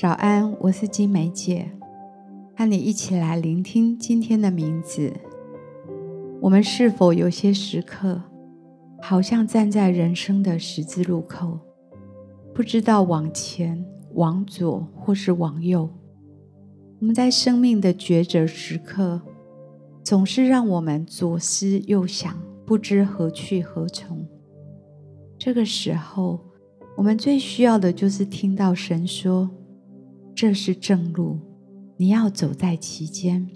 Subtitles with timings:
[0.00, 1.72] 早安，我是金梅姐，
[2.56, 5.12] 和你一起来聆听今天的名字。
[6.40, 8.22] 我们是否有些时刻，
[9.02, 11.58] 好像站在人生的十字路口，
[12.54, 13.84] 不知道往前、
[14.14, 15.90] 往左或是往右？
[17.00, 19.20] 我们在生命的抉择时刻，
[20.02, 24.26] 总是让我们左思右想，不知何去何从。
[25.38, 26.40] 这个时候，
[26.96, 29.50] 我们最需要的就是听到神说。
[30.40, 31.38] 这是正路，
[31.98, 33.46] 你要走在其间。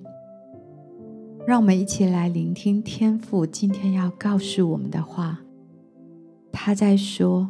[1.47, 5.41] 让我们一起来聆听天父今天要告诉我们的话。
[6.53, 7.49] 他在说：“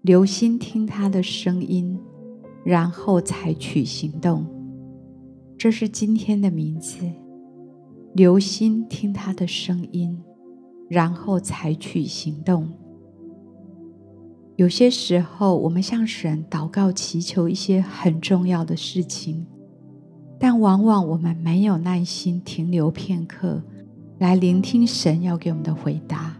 [0.00, 2.00] 留心听他的声音，
[2.64, 4.46] 然后采取行动。”
[5.58, 6.96] 这是今天的名字。
[8.14, 10.18] 留心听他的声音，
[10.88, 12.72] 然后采取行动。
[14.56, 19.46] 有些时候，我们向神祷告祈求一些很重要的事情，
[20.40, 23.62] 但往往我们没有耐心停留片刻，
[24.18, 26.38] 来聆听神要给我们的回答。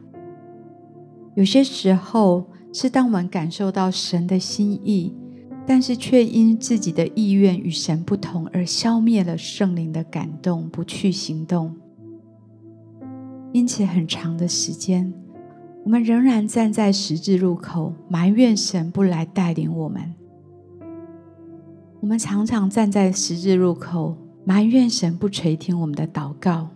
[1.34, 5.14] 有些时候，是当我们感受到神的心意，
[5.66, 11.76] 但是却因自己的意愿与神不同，而消灭了圣灵的感动，不去行动。
[13.52, 15.12] 因此，很长的时间。
[15.86, 20.02] 我们仍然站在十字路口，埋怨神不来带领我们。
[22.00, 26.70] 我们常常站在十字路口，埋怨神不垂听我们的祷告。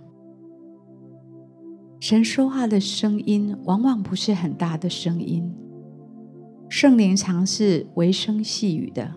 [1.98, 5.52] 神说话的声音往往不是很大的声音，
[6.68, 9.12] 圣灵常是微声细语的。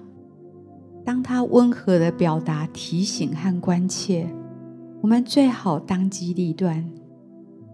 [1.06, 4.28] 当他温和的表达提醒和关切，
[5.04, 6.84] 我们最好当机立断。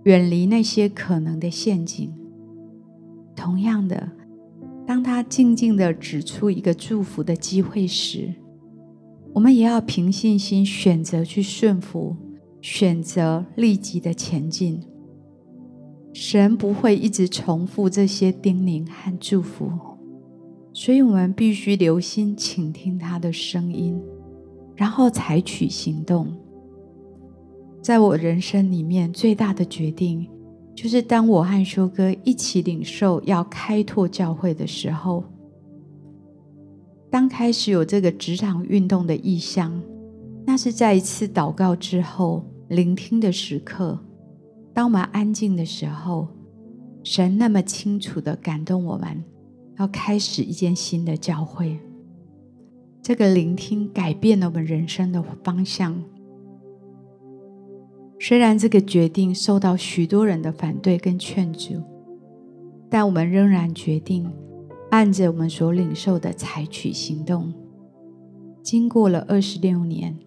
[0.09, 2.11] 远离那些可能的陷阱。
[3.35, 4.09] 同样的，
[4.83, 8.33] 当他静静的指出一个祝福的机会时，
[9.35, 12.15] 我们也要凭信心选择去顺服，
[12.59, 14.81] 选择立即的前进。
[16.11, 19.71] 神不会一直重复这些叮咛和祝福，
[20.73, 24.02] 所以我们必须留心倾听他的声音，
[24.75, 26.36] 然后采取行动。
[27.82, 30.30] 在我人生里面，最大的决定，
[30.76, 35.23] 就是当我和修哥一起领受要开拓教会的时候，
[37.10, 39.82] 当开始有这个职场运动的意向，
[40.45, 43.98] 那是在一次祷告之后聆听的时刻。
[44.73, 46.28] 当我们安静的时候，
[47.04, 49.23] 神那么清楚地感动我们，
[49.78, 51.80] 要开始一间新的教会。
[53.02, 56.04] 这个聆听改变了我们人生的方向。
[58.21, 61.81] 虽然这个决定受到许多人的反对跟劝阻，
[62.89, 64.30] 但我们仍然决定
[64.91, 67.53] 按着我们所领受的采取行动。
[68.61, 70.19] 经过了二十六年，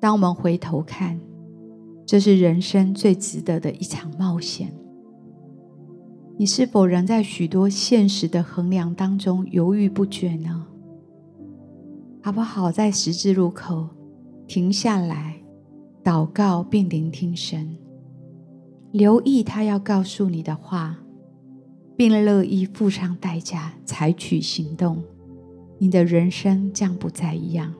[0.00, 1.20] 当我们回头看，
[2.04, 4.74] 这是人生最值得的一场冒险。
[6.36, 10.66] 你是否仍在许多现实的衡量当中犹豫不决呢？
[12.20, 13.88] 好不好在十字路口
[14.48, 15.43] 停下来？
[16.04, 17.78] 祷告并聆听神，
[18.92, 20.98] 留意他要告诉你的话，
[21.96, 25.02] 并乐意付上代价，采取行动，
[25.78, 27.72] 你的人生将不再一样。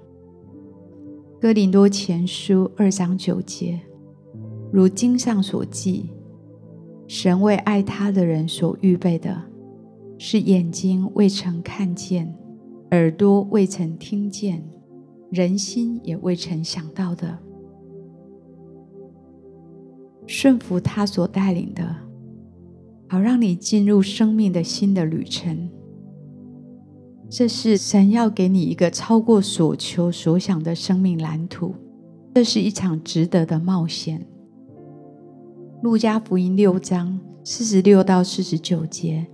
[1.39, 3.79] 哥林多前书二章九节，
[4.73, 6.09] 如经上所记，
[7.07, 9.43] 神为爱他的人所预备的，
[10.17, 12.35] 是眼睛未曾看见，
[12.93, 14.67] 耳朵未曾听见，
[15.31, 17.39] 人心也未曾想到的。
[20.27, 21.97] 顺服他所带领的，
[23.09, 25.69] 好让你进入生命的新的旅程。
[27.29, 31.75] 这是神要给你一个超过所求所想的生命蓝图。
[32.35, 34.27] 这是一场值得的冒险。
[35.83, 39.27] 路加福音六章四十六到四十九节：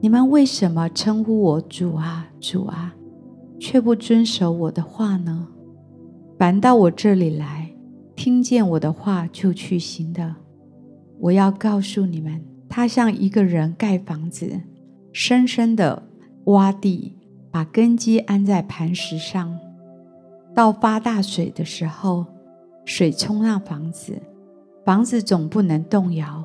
[0.00, 2.94] 你们为什么称呼我主啊，主啊，
[3.58, 5.48] 却不遵守我的话呢？
[6.38, 7.67] 凡到我这里来。
[8.18, 10.34] 听见我的话就去行的，
[11.20, 14.60] 我要告诉你们，他像一个人盖房子，
[15.12, 16.02] 深深的
[16.46, 17.14] 挖地，
[17.48, 19.56] 把根基安在磐石上。
[20.52, 22.26] 到发大水的时候，
[22.84, 24.20] 水冲那房子，
[24.84, 26.44] 房子总不能动摇，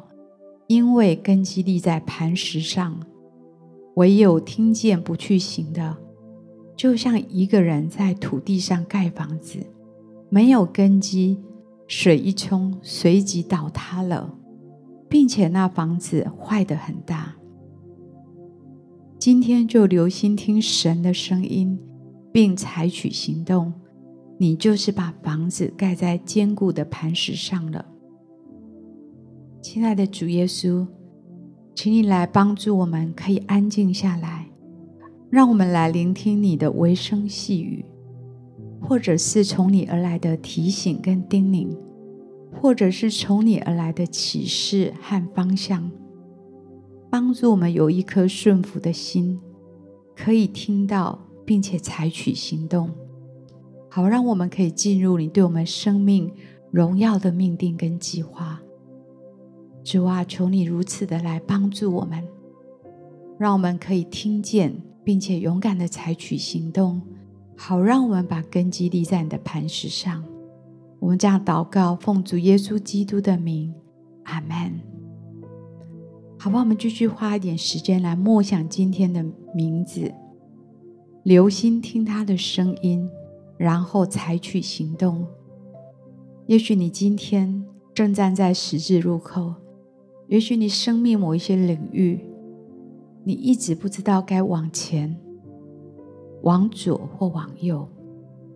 [0.68, 3.00] 因为根基立在磐石上。
[3.96, 5.98] 唯有听见不去行的，
[6.78, 9.58] 就像一个人在土地上盖房子，
[10.30, 11.42] 没有根基。
[11.96, 14.36] 水一冲，随即倒塌了，
[15.08, 17.36] 并且那房子坏得很大。
[19.20, 21.80] 今天就留心听神的声音，
[22.32, 23.72] 并采取行动，
[24.40, 27.86] 你就是把房子盖在坚固的磐石上了。
[29.62, 30.88] 亲爱的主耶稣，
[31.76, 34.48] 请你来帮助我们，可以安静下来，
[35.30, 37.86] 让我们来聆听你的微声细语，
[38.84, 41.76] 或者是从你而来的提醒跟叮咛，
[42.62, 45.90] 或者是从你而来的启示和方向。
[47.10, 49.40] 帮助我们有一颗顺服的心，
[50.16, 52.90] 可以听到并且采取行动，
[53.90, 56.32] 好让我们可以进入你对我们生命
[56.72, 58.60] 荣耀的命定跟计划。
[59.84, 62.24] 主啊，求你如此的来帮助我们，
[63.38, 67.02] 让我们可以听见并且勇敢的采取行动，
[67.56, 70.24] 好让我们把根基立在你的磐石上。
[71.00, 73.74] 我们这样祷告，奉主耶稣基督的名，
[74.24, 74.80] 阿门。
[76.40, 79.24] 好吧，我们继续花一点时间来默想今天的
[79.54, 80.14] 名字，
[81.24, 83.10] 留心听他的声音，
[83.58, 85.26] 然后采取行动。
[86.48, 87.64] 也许你今天
[87.94, 89.54] 正站在十字路口，
[90.28, 92.20] 也许你生命某一些领域，
[93.24, 95.18] 你一直不知道该往前、
[96.44, 97.88] 往左或往右，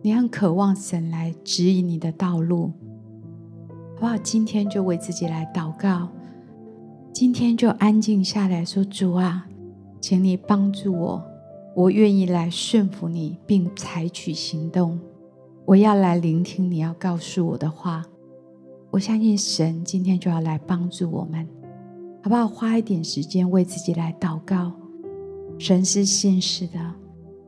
[0.00, 2.72] 你很渴望神来指引你的道路，
[3.94, 4.16] 好不好？
[4.18, 6.08] 今天就为自己来祷告。
[7.12, 9.48] 今天就安静下来说：“主啊，
[10.00, 11.24] 请你帮助我，
[11.74, 15.00] 我愿意来顺服你，并采取行动。
[15.64, 18.04] 我要来聆听你要告诉我的话。
[18.90, 21.46] 我相信神今天就要来帮助我们，
[22.22, 22.46] 好不好？
[22.46, 24.72] 花一点时间为自己来祷告。
[25.58, 26.87] 神是信实的，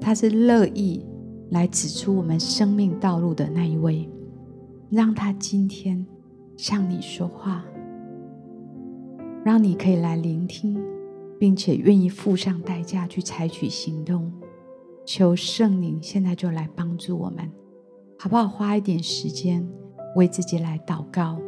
[0.01, 1.05] 他是乐意
[1.51, 4.09] 来指出我们生命道路的那一位。
[4.91, 6.05] 让他今天
[6.57, 7.65] 向你说话。”
[9.45, 10.79] 让你可以来聆听，
[11.39, 14.31] 并且愿意付上代价去采取行动。
[15.07, 17.51] 求圣灵现在就来帮助我们，
[18.19, 18.47] 好不好？
[18.47, 19.67] 花一点时间
[20.15, 21.39] 为自己来祷告。